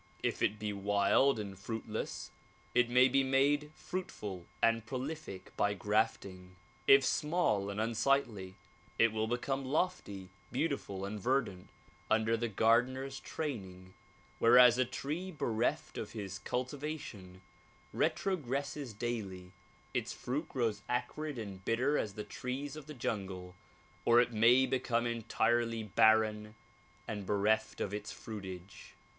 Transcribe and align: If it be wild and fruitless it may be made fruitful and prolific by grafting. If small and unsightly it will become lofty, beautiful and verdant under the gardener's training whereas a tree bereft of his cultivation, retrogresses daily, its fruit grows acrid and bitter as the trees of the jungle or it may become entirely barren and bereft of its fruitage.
If 0.23 0.41
it 0.41 0.57
be 0.57 0.73
wild 0.73 1.37
and 1.37 1.55
fruitless 1.59 2.31
it 2.73 2.89
may 2.89 3.07
be 3.07 3.21
made 3.23 3.69
fruitful 3.75 4.47
and 4.59 4.83
prolific 4.83 5.55
by 5.55 5.75
grafting. 5.75 6.55
If 6.87 7.05
small 7.05 7.69
and 7.69 7.79
unsightly 7.79 8.55
it 8.97 9.11
will 9.11 9.27
become 9.27 9.63
lofty, 9.63 10.29
beautiful 10.51 11.05
and 11.05 11.19
verdant 11.19 11.69
under 12.09 12.35
the 12.35 12.47
gardener's 12.47 13.19
training 13.19 13.93
whereas 14.39 14.79
a 14.79 14.85
tree 14.85 15.29
bereft 15.29 15.99
of 15.99 16.13
his 16.13 16.39
cultivation, 16.39 17.41
retrogresses 17.93 18.95
daily, 18.97 19.51
its 19.93 20.13
fruit 20.13 20.49
grows 20.49 20.81
acrid 20.89 21.37
and 21.37 21.63
bitter 21.63 21.95
as 21.99 22.15
the 22.15 22.23
trees 22.23 22.75
of 22.75 22.87
the 22.87 22.95
jungle 22.95 23.53
or 24.03 24.19
it 24.19 24.33
may 24.33 24.65
become 24.65 25.05
entirely 25.05 25.83
barren 25.83 26.55
and 27.07 27.27
bereft 27.27 27.79
of 27.79 27.93
its 27.93 28.11
fruitage. 28.11 28.95